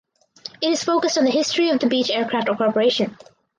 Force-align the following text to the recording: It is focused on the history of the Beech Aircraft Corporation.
It 0.63 0.71
is 0.71 0.83
focused 0.83 1.19
on 1.19 1.25
the 1.25 1.29
history 1.29 1.69
of 1.69 1.79
the 1.79 1.85
Beech 1.85 2.09
Aircraft 2.09 2.47
Corporation. 2.57 3.15